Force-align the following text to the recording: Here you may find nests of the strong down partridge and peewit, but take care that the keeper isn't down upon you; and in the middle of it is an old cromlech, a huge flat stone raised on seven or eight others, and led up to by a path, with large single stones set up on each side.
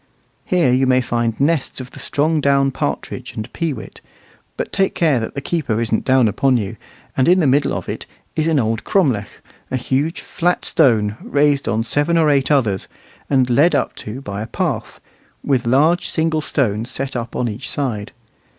Here 0.45 0.73
you 0.73 0.87
may 0.87 0.99
find 0.99 1.39
nests 1.39 1.79
of 1.79 1.91
the 1.91 1.99
strong 1.99 2.41
down 2.41 2.71
partridge 2.71 3.35
and 3.35 3.53
peewit, 3.53 4.01
but 4.57 4.73
take 4.73 4.95
care 4.95 5.19
that 5.19 5.35
the 5.35 5.41
keeper 5.41 5.79
isn't 5.79 6.05
down 6.05 6.27
upon 6.27 6.57
you; 6.57 6.75
and 7.15 7.27
in 7.27 7.39
the 7.39 7.45
middle 7.45 7.71
of 7.71 7.87
it 7.87 8.07
is 8.35 8.47
an 8.47 8.57
old 8.57 8.83
cromlech, 8.83 9.43
a 9.69 9.77
huge 9.77 10.21
flat 10.21 10.65
stone 10.65 11.17
raised 11.21 11.67
on 11.67 11.83
seven 11.83 12.17
or 12.17 12.31
eight 12.31 12.49
others, 12.49 12.87
and 13.29 13.47
led 13.51 13.75
up 13.75 13.93
to 13.97 14.21
by 14.21 14.41
a 14.41 14.47
path, 14.47 14.99
with 15.43 15.67
large 15.67 16.09
single 16.09 16.41
stones 16.41 16.89
set 16.89 17.15
up 17.15 17.35
on 17.35 17.47
each 17.47 17.69
side. 17.69 18.11